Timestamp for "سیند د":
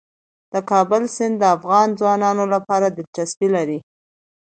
1.15-1.43